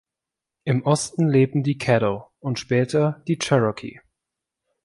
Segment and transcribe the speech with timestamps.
[0.63, 4.01] Im Osten lebten die Caddo und später die Cherokee.